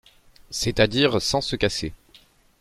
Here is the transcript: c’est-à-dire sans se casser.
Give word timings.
c’est-à-dire 0.49 1.21
sans 1.21 1.41
se 1.41 1.55
casser. 1.55 1.93